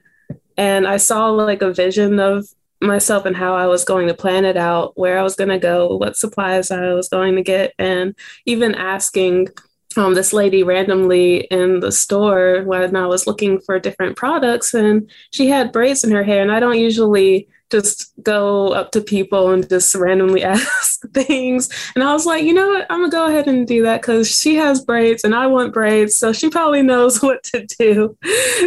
And 0.59 0.87
I 0.87 0.97
saw 0.99 1.29
like 1.29 1.63
a 1.63 1.73
vision 1.73 2.19
of 2.19 2.49
myself 2.81 3.25
and 3.25 3.37
how 3.37 3.55
I 3.55 3.67
was 3.67 3.85
going 3.85 4.09
to 4.09 4.15
plan 4.15 4.45
it 4.45 4.57
out, 4.57 4.97
where 4.97 5.19
I 5.19 5.23
was 5.23 5.37
going 5.37 5.51
to 5.51 5.59
go, 5.59 5.97
what 5.97 6.17
supplies 6.17 6.71
I 6.71 6.93
was 6.93 7.09
going 7.09 7.37
to 7.37 7.43
get, 7.43 7.75
and 7.79 8.15
even 8.47 8.75
asking 8.75 9.49
um, 9.97 10.15
this 10.15 10.33
lady 10.33 10.63
randomly 10.63 11.39
in 11.51 11.81
the 11.81 11.91
store 11.91 12.63
when 12.65 12.95
I 12.95 13.07
was 13.07 13.27
looking 13.27 13.61
for 13.61 13.81
different 13.81 14.17
products, 14.17 14.75
and 14.75 15.11
she 15.33 15.49
had 15.49 15.73
braids 15.73 16.05
in 16.05 16.11
her 16.13 16.23
hair, 16.23 16.43
and 16.43 16.53
I 16.53 16.61
don't 16.61 16.79
usually 16.79 17.49
just 17.71 18.13
go 18.23 18.73
up 18.73 18.93
to 18.93 19.01
people 19.01 19.51
and 19.51 19.69
just 19.69 19.95
randomly 19.95 20.43
ask 20.45 21.01
things. 21.13 21.69
And 21.95 22.03
I 22.05 22.13
was 22.13 22.27
like, 22.27 22.45
you 22.45 22.55
know 22.55 22.69
what? 22.69 22.87
I'm 22.91 23.01
gonna 23.01 23.11
go 23.11 23.27
ahead 23.29 23.49
and 23.49 23.67
do 23.67 23.83
that 23.83 24.01
because 24.01 24.31
she 24.31 24.57
has 24.57 24.85
braids 24.85 25.25
and 25.25 25.35
I 25.35 25.47
want 25.47 25.75
braids, 25.75 26.15
so 26.15 26.33
she 26.33 26.49
probably 26.51 26.83
knows 26.83 27.23
what 27.23 27.43
to 27.45 27.67
do. 27.67 28.17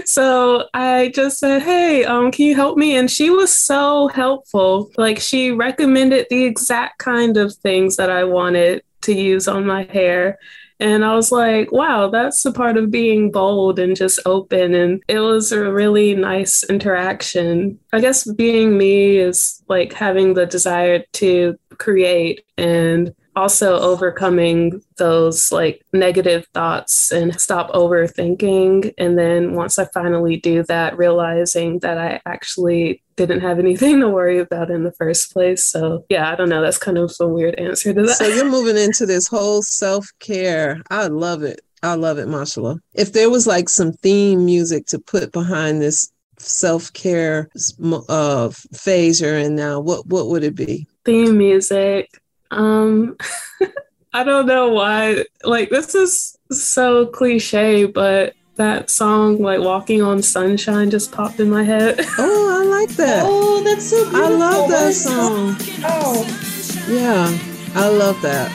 So 0.05 0.67
I 0.73 1.11
just 1.13 1.39
said, 1.39 1.61
hey, 1.61 2.05
um, 2.05 2.31
can 2.31 2.45
you 2.45 2.55
help 2.55 2.77
me? 2.77 2.95
And 2.95 3.09
she 3.09 3.29
was 3.29 3.53
so 3.53 4.07
helpful. 4.09 4.91
Like 4.97 5.19
she 5.19 5.51
recommended 5.51 6.27
the 6.29 6.43
exact 6.43 6.99
kind 6.99 7.37
of 7.37 7.53
things 7.55 7.95
that 7.97 8.09
I 8.09 8.23
wanted 8.23 8.83
to 9.01 9.13
use 9.13 9.47
on 9.47 9.65
my 9.65 9.83
hair. 9.83 10.37
And 10.81 11.05
I 11.05 11.15
was 11.15 11.31
like, 11.31 11.71
wow, 11.71 12.09
that's 12.09 12.43
a 12.43 12.51
part 12.51 12.75
of 12.75 12.89
being 12.89 13.31
bold 13.31 13.77
and 13.77 13.95
just 13.95 14.19
open. 14.25 14.73
And 14.73 15.03
it 15.07 15.19
was 15.19 15.51
a 15.51 15.71
really 15.71 16.15
nice 16.15 16.63
interaction. 16.63 17.79
I 17.93 18.01
guess 18.01 18.29
being 18.31 18.79
me 18.79 19.17
is 19.17 19.61
like 19.69 19.93
having 19.93 20.33
the 20.33 20.47
desire 20.47 21.03
to 21.13 21.55
create 21.77 22.43
and 22.57 23.13
also 23.35 23.79
overcoming 23.79 24.81
those 24.97 25.51
like 25.51 25.85
negative 25.93 26.47
thoughts 26.53 27.11
and 27.11 27.39
stop 27.39 27.71
overthinking. 27.73 28.91
And 28.97 29.19
then 29.19 29.53
once 29.53 29.77
I 29.77 29.85
finally 29.85 30.37
do 30.37 30.63
that, 30.63 30.97
realizing 30.97 31.77
that 31.79 31.99
I 31.99 32.21
actually 32.25 33.03
didn't 33.27 33.41
have 33.41 33.59
anything 33.59 33.99
to 33.99 34.09
worry 34.09 34.39
about 34.39 34.71
in 34.71 34.83
the 34.83 34.91
first 34.91 35.33
place. 35.33 35.63
So 35.63 36.05
yeah, 36.09 36.31
I 36.31 36.35
don't 36.35 36.49
know. 36.49 36.61
That's 36.61 36.77
kind 36.77 36.97
of 36.97 37.11
a 37.19 37.27
weird 37.27 37.55
answer 37.55 37.93
to 37.93 38.01
that. 38.03 38.17
So 38.17 38.27
you're 38.27 38.45
moving 38.49 38.77
into 38.77 39.05
this 39.05 39.27
whole 39.27 39.61
self 39.61 40.07
care. 40.19 40.81
I 40.89 41.07
love 41.07 41.43
it. 41.43 41.61
I 41.83 41.95
love 41.95 42.19
it, 42.19 42.27
Mashallah. 42.27 42.79
If 42.93 43.13
there 43.13 43.29
was 43.29 43.47
like 43.47 43.67
some 43.67 43.91
theme 43.91 44.45
music 44.45 44.85
to 44.87 44.99
put 44.99 45.31
behind 45.31 45.81
this 45.81 46.11
self 46.37 46.91
care 46.93 47.49
uh, 48.09 48.49
phase 48.49 49.21
you're 49.21 49.37
in 49.37 49.55
now, 49.55 49.79
what 49.79 50.05
what 50.07 50.27
would 50.27 50.43
it 50.43 50.55
be? 50.55 50.87
Theme 51.05 51.37
music. 51.37 52.21
Um, 52.51 53.17
I 54.13 54.23
don't 54.23 54.45
know 54.45 54.69
why. 54.69 55.25
Like 55.43 55.69
this 55.69 55.95
is 55.95 56.37
so 56.51 57.07
cliche, 57.07 57.85
but 57.85 58.33
that 58.55 58.89
song, 58.89 59.41
like 59.41 59.59
"Walking 59.59 60.01
on 60.01 60.21
Sunshine," 60.21 60.89
just 60.91 61.11
popped 61.11 61.39
in 61.39 61.49
my 61.49 61.63
head. 61.63 61.99
Oh, 62.17 62.61
I 62.61 62.65
like 62.65 62.89
that. 62.97 63.23
Oh, 63.25 63.63
that's 63.63 63.89
so 63.89 64.03
beautiful. 64.09 64.23
I 64.25 64.29
love 64.29 64.69
that 64.69 64.81
What 64.83 64.89
is- 64.89 65.03
song. 65.03 65.55
Oh, 65.83 66.85
Yeah, 66.89 67.37
I 67.75 67.89
love 67.89 68.21
that. 68.21 68.51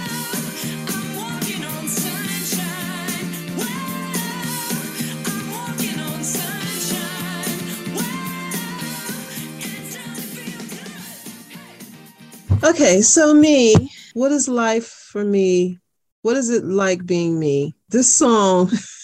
Okay, 12.65 13.03
so 13.03 13.35
me, 13.35 13.75
what 14.15 14.33
is 14.33 14.49
life 14.49 14.87
for 14.87 15.25
me? 15.25 15.79
What 16.23 16.37
is 16.37 16.51
it 16.51 16.65
like 16.65 17.05
being 17.07 17.39
me? 17.39 17.75
This 17.91 18.13
song 18.13 18.71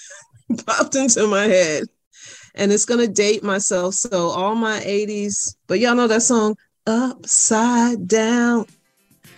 popped 0.66 0.94
into 0.94 1.26
my 1.26 1.44
head 1.44 1.84
and 2.54 2.72
it's 2.72 2.84
going 2.84 3.00
to 3.00 3.12
date 3.12 3.42
myself. 3.42 3.94
So, 3.94 4.28
all 4.28 4.54
my 4.54 4.80
80s, 4.80 5.56
but 5.66 5.80
y'all 5.80 5.94
know 5.94 6.06
that 6.06 6.22
song, 6.22 6.56
Upside 6.86 8.06
Down. 8.08 8.66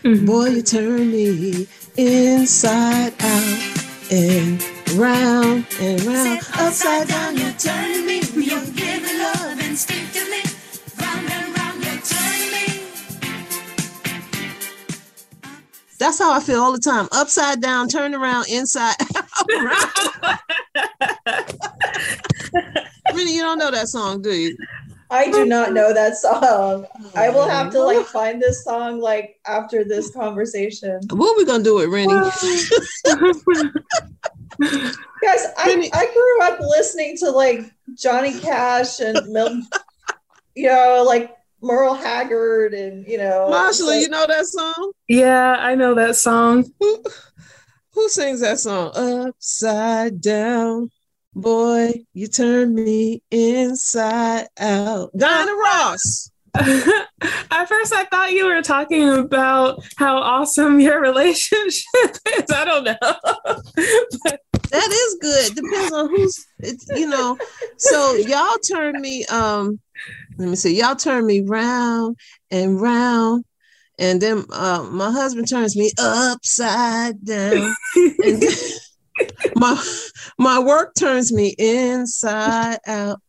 Mhm. 0.03 0.27
Boy, 0.27 0.47
you 0.49 0.63
turn 0.63 1.11
me 1.11 1.67
inside 1.97 3.15
out 3.21 3.59
and 4.11 4.63
round 4.97 5.67
and 5.81 6.01
round. 6.05 6.41
Upside 6.55 7.09
down, 7.09 7.37
you 7.37 7.51
turn 7.53 8.05
me. 8.07 8.21
You 8.35 8.61
give 8.73 9.03
me 9.03 9.19
love 9.19 9.61
instinctively. 9.61 10.43
Round 11.01 11.31
and 11.31 11.59
round, 11.59 11.85
you 11.85 12.01
turn 12.01 12.53
me. 12.53 12.83
That's 15.99 16.19
how 16.19 16.33
I 16.33 16.41
feel 16.41 16.61
all 16.61 16.73
the 16.73 16.79
time. 16.79 17.09
Upside 17.13 17.63
down, 17.63 17.89
turn 17.89 18.15
around, 18.15 18.47
inside 18.51 18.97
out. 19.37 19.51
round. 19.51 20.41
Rinnie, 23.13 23.35
you 23.35 23.43
don't 23.43 23.59
know 23.59 23.71
that 23.71 23.89
song, 23.89 24.23
do 24.23 24.33
you? 24.35 24.57
I 25.11 25.31
do 25.31 25.45
not 25.45 25.73
know 25.73 25.93
that 25.93 26.17
song. 26.17 26.87
I 27.15 27.29
will 27.29 27.47
have 27.49 27.71
to 27.73 27.81
like 27.81 28.05
find 28.07 28.41
this 28.43 28.65
song 28.65 28.99
like 29.01 29.39
after 29.47 29.85
this 29.85 30.11
conversation. 30.11 31.01
What 31.11 31.35
are 31.35 31.37
we 31.37 31.45
gonna 31.45 31.63
do 31.63 31.77
with 31.77 31.89
Rinnie? 31.91 32.09
Guys, 35.23 35.47
I, 35.57 35.91
I 35.93 36.07
grew 36.13 36.43
up 36.43 36.61
listening 36.61 37.17
to 37.19 37.31
like 37.31 37.61
Johnny 37.97 38.39
Cash 38.41 39.01
and 39.01 39.19
Mil- 39.29 39.63
you 40.55 40.69
know, 40.69 41.05
like 41.07 41.35
Merle 41.61 41.95
Haggard 41.95 42.75
and 42.75 43.07
you 43.07 43.19
know 43.19 43.49
Marshall, 43.51 43.87
like- 43.89 44.01
you 44.03 44.09
know 44.09 44.27
that 44.27 44.47
song? 44.47 44.93
Yeah, 45.09 45.57
I 45.61 45.75
know 45.75 45.95
that 45.95 46.17
song. 46.17 46.65
Who, 47.95 48.09
sings 48.09 48.41
that 48.41 48.59
song? 48.59 48.91
Upside 48.95 50.21
down, 50.21 50.91
boy, 51.35 52.05
you 52.13 52.27
turn 52.27 52.75
me 52.75 53.23
inside 53.31 54.49
out. 54.59 55.11
Diana 55.17 55.53
Ross. 55.55 56.31
At 56.55 57.67
first, 57.67 57.93
I 57.93 58.05
thought 58.11 58.33
you 58.33 58.47
were 58.47 58.63
talking 58.63 59.09
about 59.11 59.85
how 59.97 60.19
awesome 60.19 60.81
your 60.81 61.01
relationship 61.01 61.85
is. 62.37 62.51
I 62.51 62.65
don't 62.65 62.85
know. 62.85 62.97
That 64.71 64.91
is 64.91 65.17
good. 65.21 65.55
Depends 65.55 65.93
on 65.93 66.09
who's 66.09 66.47
it's 66.59 66.85
you 66.97 67.09
know. 67.09 67.39
So 67.77 68.15
y'all 68.15 68.57
turn 68.57 69.01
me 69.01 69.25
um 69.27 69.79
let 70.37 70.49
me 70.49 70.57
see, 70.57 70.77
y'all 70.77 70.97
turn 70.97 71.25
me 71.27 71.43
round 71.43 72.17
and 72.51 72.81
round. 72.81 73.45
And 73.99 74.21
then 74.21 74.45
uh, 74.51 74.87
my 74.91 75.11
husband 75.11 75.49
turns 75.49 75.77
me 75.77 75.93
upside 75.99 77.25
down. 77.25 77.75
And 77.97 78.43
my 79.57 79.83
my 80.39 80.59
work 80.59 80.95
turns 80.99 81.33
me 81.33 81.55
inside 81.59 82.79
out. 82.87 83.21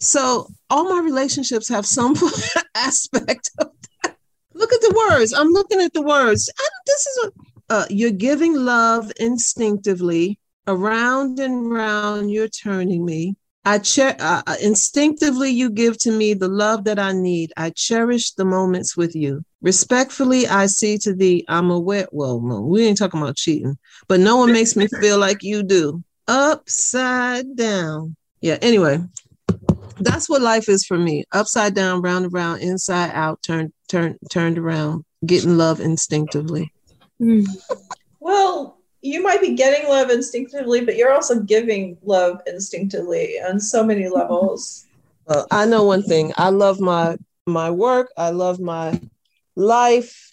So 0.00 0.48
all 0.70 0.84
my 0.84 1.00
relationships 1.00 1.68
have 1.68 1.86
some 1.86 2.14
aspect 2.74 3.50
of 3.58 3.70
that. 4.02 4.16
Look 4.52 4.72
at 4.72 4.80
the 4.80 5.08
words. 5.10 5.32
I'm 5.32 5.48
looking 5.48 5.80
at 5.80 5.92
the 5.92 6.02
words. 6.02 6.50
I, 6.58 6.68
this 6.86 7.06
is 7.06 7.24
a 7.24 7.32
uh, 7.70 7.86
you're 7.88 8.10
giving 8.10 8.54
love 8.54 9.10
instinctively 9.18 10.38
around 10.66 11.38
and 11.40 11.70
round 11.70 12.30
you're 12.30 12.48
turning 12.48 13.04
me 13.04 13.36
i 13.64 13.78
che- 13.78 14.16
uh, 14.18 14.42
uh, 14.46 14.56
instinctively 14.60 15.50
you 15.50 15.70
give 15.70 15.96
to 15.98 16.10
me 16.10 16.34
the 16.34 16.48
love 16.48 16.84
that 16.84 16.98
i 16.98 17.12
need. 17.12 17.52
I 17.56 17.70
cherish 17.70 18.32
the 18.32 18.44
moments 18.44 18.96
with 18.96 19.14
you. 19.14 19.44
Respectfully 19.62 20.46
i 20.46 20.66
see 20.66 20.98
to 20.98 21.14
thee 21.14 21.44
i'm 21.48 21.70
aware 21.70 22.06
well 22.12 22.40
no 22.40 22.60
we 22.60 22.86
ain't 22.86 22.98
talking 22.98 23.20
about 23.20 23.36
cheating 23.36 23.78
but 24.08 24.20
no 24.20 24.36
one 24.36 24.52
makes 24.52 24.76
me 24.76 24.86
feel 24.86 25.18
like 25.18 25.42
you 25.42 25.62
do. 25.62 26.02
Upside 26.26 27.56
down. 27.56 28.16
Yeah 28.40 28.58
anyway 28.60 28.98
that's 29.98 30.28
what 30.28 30.42
life 30.42 30.68
is 30.68 30.84
for 30.84 30.98
me. 30.98 31.24
Upside 31.32 31.74
down 31.74 32.02
round 32.02 32.24
and 32.24 32.34
round 32.34 32.60
inside 32.60 33.10
out 33.12 33.42
turned 33.42 33.72
turned 33.88 34.18
turned 34.30 34.58
around 34.58 35.04
getting 35.24 35.56
love 35.56 35.80
instinctively. 35.80 36.72
Mm. 37.20 37.46
Well, 38.20 38.78
you 39.04 39.22
might 39.22 39.42
be 39.42 39.54
getting 39.54 39.86
love 39.86 40.08
instinctively, 40.10 40.82
but 40.82 40.96
you're 40.96 41.12
also 41.12 41.38
giving 41.40 41.98
love 42.02 42.40
instinctively 42.46 43.38
on 43.38 43.60
so 43.60 43.84
many 43.84 44.08
levels. 44.08 44.86
Well, 45.26 45.46
I 45.50 45.66
know 45.66 45.84
one 45.84 46.02
thing. 46.02 46.32
I 46.38 46.48
love 46.48 46.80
my 46.80 47.18
my 47.46 47.70
work. 47.70 48.10
I 48.16 48.30
love 48.30 48.60
my 48.60 48.98
life. 49.56 50.30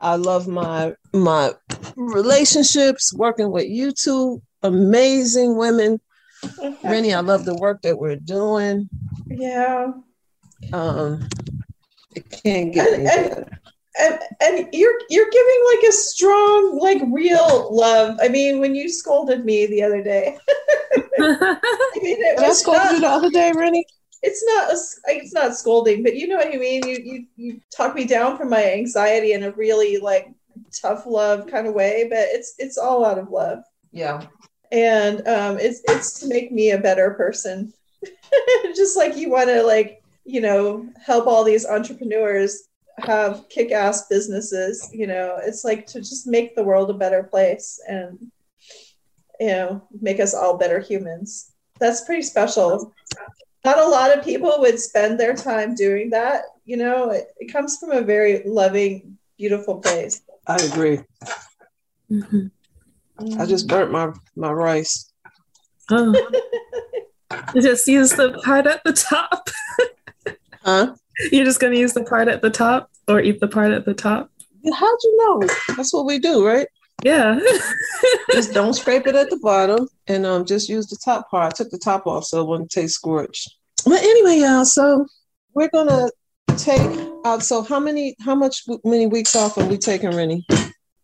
I 0.00 0.14
love 0.14 0.46
my 0.46 0.94
my 1.12 1.54
relationships. 1.96 3.12
Working 3.12 3.50
with 3.50 3.66
you 3.68 3.90
two 3.90 4.40
amazing 4.62 5.56
women, 5.56 6.00
Rinnie. 6.84 7.16
I 7.16 7.20
love 7.20 7.44
the 7.44 7.56
work 7.56 7.82
that 7.82 7.98
we're 7.98 8.16
doing. 8.16 8.88
Yeah. 9.26 9.90
Um, 10.72 11.28
it 12.14 12.30
can't 12.30 12.72
get 12.72 12.92
any 12.92 13.06
And- 13.06 13.08
and- 13.08 13.28
better. 13.30 13.60
And 14.00 14.18
and 14.40 14.68
you're 14.72 14.98
you're 15.08 15.30
giving 15.30 15.64
like 15.72 15.88
a 15.88 15.92
strong 15.92 16.78
like 16.78 17.00
real 17.12 17.68
love. 17.72 18.18
I 18.20 18.28
mean 18.28 18.58
when 18.60 18.74
you 18.74 18.88
scolded 18.88 19.44
me 19.44 19.66
the 19.66 19.82
other 19.82 20.02
day. 20.02 20.36
I 21.18 21.58
mean 22.02 22.16
it 22.20 22.36
Did 22.36 22.44
I 22.44 22.48
was 22.48 22.60
scold 22.60 22.78
not, 22.78 22.92
you 22.92 23.00
the 23.00 23.08
other 23.08 23.30
day, 23.30 23.52
Rinnie? 23.54 23.84
it's 24.26 24.42
not 24.46 24.70
a 24.70 25.16
it's 25.16 25.34
not 25.34 25.54
scolding 25.54 26.02
but 26.02 26.16
you 26.16 26.26
know 26.26 26.36
what 26.36 26.46
i 26.46 26.56
mean? 26.56 26.82
You 26.88 26.98
you 27.04 27.26
you 27.36 27.60
talk 27.70 27.94
me 27.94 28.04
down 28.06 28.38
from 28.38 28.48
my 28.48 28.72
anxiety 28.72 29.32
in 29.34 29.42
a 29.42 29.50
really 29.52 29.98
like 29.98 30.30
tough 30.72 31.04
love 31.06 31.46
kind 31.46 31.66
of 31.66 31.74
way 31.74 32.06
but 32.08 32.18
it's 32.18 32.54
it's 32.58 32.78
all 32.78 33.04
out 33.04 33.18
of 33.18 33.30
love. 33.30 33.62
Yeah. 33.92 34.26
and 34.72 35.26
um 35.28 35.58
it's 35.60 35.82
it's 35.88 36.18
to 36.20 36.26
make 36.28 36.50
me 36.50 36.70
a 36.72 36.78
better 36.78 37.10
person. 37.12 37.72
Just 38.74 38.96
like 38.96 39.16
you 39.16 39.30
want 39.30 39.48
to 39.50 39.62
like 39.62 40.02
you 40.24 40.40
know 40.40 40.88
help 41.04 41.26
all 41.26 41.44
these 41.44 41.66
entrepreneurs 41.66 42.64
have 42.98 43.48
kick-ass 43.48 44.06
businesses 44.08 44.88
you 44.92 45.06
know 45.06 45.38
it's 45.42 45.64
like 45.64 45.86
to 45.86 45.98
just 45.98 46.26
make 46.26 46.54
the 46.54 46.62
world 46.62 46.90
a 46.90 46.94
better 46.94 47.22
place 47.22 47.80
and 47.88 48.18
you 49.40 49.48
know 49.48 49.82
make 50.00 50.20
us 50.20 50.34
all 50.34 50.56
better 50.56 50.78
humans 50.78 51.52
that's 51.80 52.04
pretty 52.04 52.22
special 52.22 52.94
not 53.64 53.78
a 53.78 53.88
lot 53.88 54.16
of 54.16 54.24
people 54.24 54.56
would 54.60 54.78
spend 54.78 55.18
their 55.18 55.34
time 55.34 55.74
doing 55.74 56.08
that 56.10 56.44
you 56.64 56.76
know 56.76 57.10
it, 57.10 57.28
it 57.38 57.52
comes 57.52 57.78
from 57.78 57.90
a 57.90 58.00
very 58.00 58.42
loving 58.44 59.18
beautiful 59.36 59.80
place 59.80 60.22
I 60.46 60.56
agree. 60.56 61.00
Mhm. 62.10 62.50
I 63.38 63.46
just 63.46 63.66
burnt 63.66 63.90
my 63.90 64.12
my 64.36 64.52
rice. 64.52 65.12
Oh. 65.90 66.14
Just 67.54 67.86
use 67.88 68.12
the 68.12 68.32
part 68.44 68.66
at 68.66 68.82
the 68.84 68.92
top. 68.92 69.48
Huh? 70.62 70.94
You're 71.30 71.44
just 71.44 71.60
gonna 71.60 71.76
use 71.76 71.92
the 71.92 72.04
part 72.04 72.28
at 72.28 72.42
the 72.42 72.50
top 72.50 72.90
or 73.08 73.20
eat 73.20 73.40
the 73.40 73.48
part 73.48 73.72
at 73.72 73.84
the 73.84 73.94
top. 73.94 74.30
How'd 74.72 74.98
you 75.02 75.16
know? 75.18 75.48
That's 75.76 75.92
what 75.92 76.06
we 76.06 76.18
do, 76.18 76.46
right? 76.46 76.66
Yeah. 77.02 77.38
just 78.32 78.54
don't 78.54 78.72
scrape 78.72 79.06
it 79.06 79.14
at 79.14 79.28
the 79.30 79.38
bottom 79.42 79.88
and 80.06 80.24
um 80.24 80.44
just 80.44 80.68
use 80.68 80.86
the 80.86 80.98
top 81.04 81.30
part. 81.30 81.52
I 81.52 81.54
took 81.54 81.70
the 81.70 81.78
top 81.78 82.06
off 82.06 82.24
so 82.24 82.40
it 82.40 82.48
wouldn't 82.48 82.70
taste 82.70 82.94
scorched. 82.94 83.54
But 83.84 84.02
anyway, 84.02 84.38
y'all, 84.40 84.64
so 84.64 85.06
we're 85.54 85.68
gonna 85.68 86.08
take 86.56 86.80
out 87.24 87.42
so 87.42 87.62
how 87.62 87.78
many 87.80 88.16
how 88.20 88.34
much 88.34 88.62
many 88.84 89.06
weeks 89.06 89.36
off 89.36 89.58
are 89.58 89.66
we 89.66 89.76
taking, 89.76 90.10
Rinnie? 90.10 90.44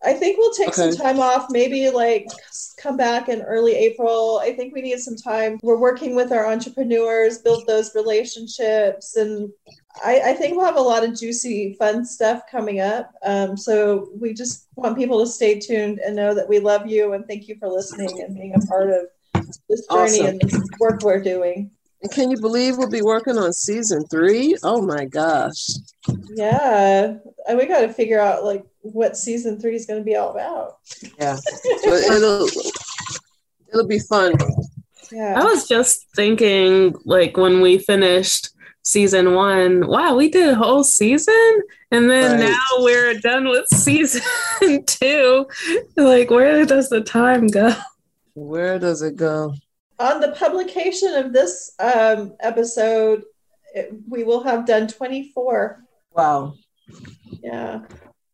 I 0.03 0.15
think 0.15 0.39
we'll 0.39 0.53
take 0.55 0.69
Okay. 0.69 0.93
some 0.93 0.97
time 0.97 1.21
off, 1.21 1.49
maybe 1.51 1.91
like 1.91 2.27
come 2.79 2.97
back 2.97 3.29
in 3.29 3.43
early 3.43 3.75
April. 3.75 4.41
I 4.43 4.53
think 4.55 4.75
we 4.75 4.81
need 4.81 4.99
some 4.99 5.17
time. 5.17 5.59
We're 5.63 5.77
working 5.79 6.15
with 6.15 6.33
our 6.33 6.47
entrepreneurs, 6.51 7.39
build 7.39 7.67
those 7.67 7.95
relationships, 7.95 9.17
and 9.17 9.51
I, 10.05 10.21
I 10.27 10.33
think 10.35 10.57
we'll 10.57 10.65
have 10.65 10.77
a 10.77 10.81
lot 10.81 11.05
of 11.05 11.19
juicy, 11.19 11.75
fun 11.75 12.05
stuff 12.05 12.43
coming 12.51 12.81
up. 12.81 13.13
Um, 13.25 13.57
so 13.57 14.11
we 14.19 14.33
just 14.33 14.69
want 14.77 14.97
people 14.97 15.21
to 15.21 15.27
stay 15.27 15.59
tuned 15.59 15.99
and 15.99 16.15
know 16.17 16.35
that 16.35 16.49
we 16.49 16.59
love 16.59 16.87
you 16.87 17.13
and 17.13 17.27
thank 17.27 17.49
you 17.49 17.57
for 17.57 17.69
listening 17.69 18.23
and 18.23 18.35
being 18.35 18.55
a 18.55 18.67
part 18.67 18.91
of 18.91 19.07
this 19.69 19.87
journey 19.87 20.21
Awesome. 20.21 20.27
and 20.27 20.41
this 20.41 20.61
work 20.79 21.03
we're 21.03 21.23
doing. 21.23 21.71
And 22.03 22.11
can 22.13 22.31
you 22.31 22.41
believe 22.41 22.79
we'll 22.79 22.89
be 22.89 23.03
working 23.03 23.37
on 23.37 23.53
season 23.53 24.07
three? 24.07 24.57
Oh 24.63 24.81
my 24.81 25.05
gosh. 25.05 25.71
Yeah, 26.35 27.17
and 27.47 27.59
we 27.59 27.67
got 27.67 27.83
to 27.83 27.93
figure 27.93 28.21
out 28.21 28.45
like 28.45 28.65
what 28.81 29.17
season 29.17 29.61
three 29.61 29.75
is 29.75 29.85
going 29.85 30.01
to 30.01 30.05
be 30.05 30.17
all 30.17 30.31
about. 30.31 30.79
Yeah. 31.19 31.37
So 31.37 31.93
it'll 31.93 32.49
it'll 33.69 33.87
be 33.87 33.99
fun. 33.99 34.33
Yeah. 35.13 35.41
I 35.41 35.45
was 35.45 35.69
just 35.69 36.07
thinking, 36.15 36.95
like, 37.05 37.37
when 37.37 37.61
we 37.61 37.79
finished 37.79 38.51
season 38.83 39.35
one, 39.35 39.87
wow, 39.87 40.15
we 40.17 40.29
did 40.29 40.49
a 40.49 40.55
whole 40.55 40.85
season. 40.85 41.63
And 41.91 42.09
then 42.11 42.41
Right. 42.41 42.51
now 42.51 42.83
we're 42.85 43.15
done 43.21 43.49
with 43.49 43.67
season 43.69 44.23
two. 44.87 45.47
Like, 45.97 46.31
where 46.31 46.65
does 46.65 46.89
the 46.89 47.01
time 47.01 47.47
go? 47.49 47.75
Where 48.35 48.79
does 48.79 49.03
it 49.03 49.17
go? 49.17 49.55
on 49.99 50.19
the 50.21 50.33
publication 50.33 51.13
of 51.13 51.31
this 51.35 51.73
um, 51.79 52.33
episode, 52.41 53.23
it, 53.75 53.93
we 54.09 54.25
will 54.25 54.43
have 54.43 54.65
done 54.65 54.89
24. 54.89 55.85
Wow. 56.13 56.55
Yeah. 57.43 57.83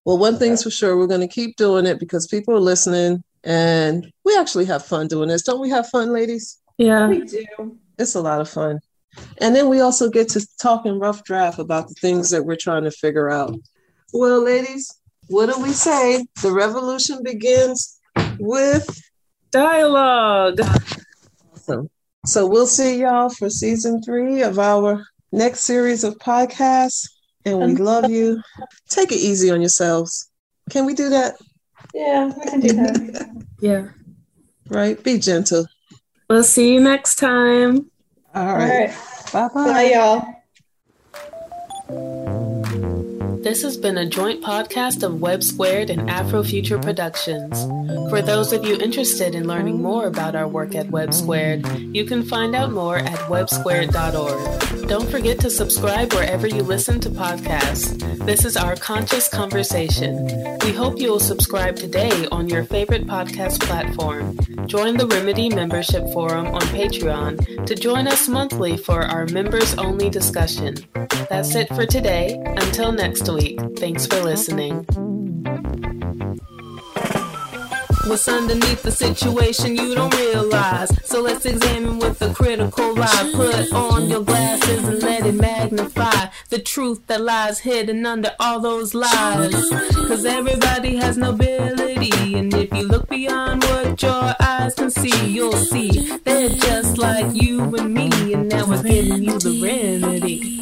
Well, 0.04 0.16
one 0.16 0.38
thing's 0.38 0.62
for 0.62 0.70
sure, 0.70 0.96
we're 0.96 1.08
going 1.08 1.22
to 1.22 1.26
keep 1.26 1.56
doing 1.56 1.84
it 1.84 1.98
because 1.98 2.28
people 2.28 2.54
are 2.54 2.60
listening 2.60 3.24
and 3.42 4.08
we 4.24 4.36
actually 4.38 4.66
have 4.66 4.84
fun 4.86 5.08
doing 5.08 5.28
this. 5.28 5.42
Don't 5.42 5.58
we 5.60 5.68
have 5.70 5.88
fun, 5.88 6.12
ladies? 6.12 6.58
Yeah. 6.78 7.08
We 7.08 7.24
do. 7.24 7.76
It's 7.98 8.14
a 8.14 8.20
lot 8.20 8.40
of 8.40 8.48
fun. 8.48 8.78
And 9.38 9.54
then 9.54 9.68
we 9.68 9.80
also 9.80 10.08
get 10.08 10.28
to 10.30 10.46
talk 10.60 10.86
in 10.86 10.98
rough 10.98 11.24
draft 11.24 11.58
about 11.58 11.88
the 11.88 11.94
things 11.94 12.30
that 12.30 12.44
we're 12.44 12.56
trying 12.56 12.84
to 12.84 12.90
figure 12.90 13.30
out. 13.30 13.54
Well, 14.12 14.42
ladies, 14.42 14.92
what 15.28 15.46
do 15.46 15.60
we 15.60 15.72
say? 15.72 16.24
The 16.42 16.52
revolution 16.52 17.22
begins 17.22 17.98
with 18.38 18.88
Dialogue. 19.50 20.60
awesome. 21.52 21.90
So 22.24 22.46
we'll 22.46 22.66
see 22.66 23.00
y'all 23.00 23.28
for 23.28 23.50
season 23.50 24.02
three 24.02 24.42
of 24.42 24.58
our 24.58 25.06
next 25.32 25.60
series 25.60 26.04
of 26.04 26.18
podcasts. 26.18 27.08
And 27.44 27.60
we 27.60 27.76
love 27.76 28.10
you. 28.10 28.42
Take 28.88 29.12
it 29.12 29.18
easy 29.18 29.50
on 29.50 29.60
yourselves. 29.60 30.30
Can 30.70 30.84
we 30.84 30.94
do 30.94 31.10
that? 31.10 31.36
Yeah, 31.94 32.32
we 32.36 32.50
can 32.50 32.60
do 32.60 32.72
that. 32.72 33.42
Yeah. 33.60 33.88
Right? 34.68 35.02
Be 35.02 35.18
gentle. 35.18 35.66
We'll 36.28 36.44
see 36.44 36.74
you 36.74 36.80
next 36.80 37.14
time. 37.14 37.90
All 38.34 38.48
All 38.48 38.56
right. 38.56 38.94
Right. 39.44 39.48
Bye 39.54 39.72
bye. 39.72 39.74
Bye, 39.74 39.90
y'all. 39.92 40.35
This 43.46 43.62
has 43.62 43.76
been 43.76 43.96
a 43.96 44.04
joint 44.04 44.42
podcast 44.42 45.04
of 45.04 45.20
WEBB 45.20 45.44
Squared 45.44 45.88
and 45.88 46.08
Afrofuture 46.08 46.82
Productions. 46.82 47.62
For 48.10 48.20
those 48.20 48.52
of 48.52 48.64
you 48.64 48.76
interested 48.76 49.36
in 49.36 49.46
learning 49.46 49.80
more 49.80 50.08
about 50.08 50.34
our 50.34 50.48
work 50.48 50.74
at 50.74 50.88
WEBB 50.88 51.14
Squared, 51.14 51.64
you 51.94 52.04
can 52.06 52.24
find 52.24 52.56
out 52.56 52.72
more 52.72 52.96
at 52.96 53.18
websquared.org. 53.30 54.88
Don't 54.88 55.08
forget 55.08 55.38
to 55.40 55.50
subscribe 55.50 56.12
wherever 56.12 56.48
you 56.48 56.64
listen 56.64 56.98
to 56.98 57.08
podcasts. 57.08 57.96
This 58.26 58.44
is 58.44 58.56
our 58.56 58.74
conscious 58.74 59.28
conversation. 59.28 60.26
We 60.64 60.72
hope 60.72 60.98
you 60.98 61.12
will 61.12 61.20
subscribe 61.20 61.76
today 61.76 62.26
on 62.32 62.48
your 62.48 62.64
favorite 62.64 63.06
podcast 63.06 63.60
platform. 63.60 64.36
Join 64.66 64.96
the 64.96 65.06
Remedy 65.06 65.48
Membership 65.50 66.02
Forum 66.12 66.46
on 66.48 66.62
Patreon 66.62 67.64
to 67.66 67.74
join 67.76 68.08
us 68.08 68.28
monthly 68.28 68.76
for 68.76 69.02
our 69.02 69.26
members 69.26 69.74
only 69.78 70.10
discussion. 70.10 70.74
That's 71.30 71.54
it 71.54 71.68
for 71.68 71.86
today. 71.86 72.42
Until 72.44 72.92
next 72.92 73.28
week, 73.28 73.35
thanks 73.76 74.06
for 74.06 74.20
listening. 74.22 74.86
What's 78.06 78.28
underneath 78.28 78.82
the 78.82 78.92
situation 78.92 79.74
you 79.74 79.94
don't 79.94 80.14
realize? 80.14 80.90
So 81.04 81.20
let's 81.22 81.44
examine 81.44 81.98
with 81.98 82.22
a 82.22 82.32
critical 82.32 82.94
eye. 82.96 83.32
Put 83.34 83.72
on 83.72 84.08
your 84.08 84.22
glasses 84.22 84.84
and 84.84 85.02
let 85.02 85.26
it 85.26 85.34
magnify 85.34 86.28
the 86.50 86.60
truth 86.60 87.06
that 87.08 87.20
lies 87.20 87.58
hidden 87.58 88.06
under 88.06 88.30
all 88.38 88.60
those 88.60 88.94
lies. 88.94 89.70
Cause 90.08 90.24
everybody 90.24 90.96
has 90.96 91.16
nobility, 91.16 92.34
and 92.34 92.54
if 92.54 92.72
you 92.72 92.84
look 92.86 93.08
beyond 93.08 93.64
what 93.64 94.00
your 94.00 94.34
eyes 94.40 94.74
can 94.74 94.90
see, 94.90 95.26
you'll 95.26 95.52
see 95.52 96.16
they're 96.24 96.48
just 96.50 96.98
like 96.98 97.34
you 97.34 97.74
and 97.74 97.92
me, 97.92 98.32
and 98.32 98.48
now 98.48 98.66
we're 98.66 98.82
giving 98.82 99.24
you. 99.24 99.36
The 99.38 99.60
remedy. 99.62 100.60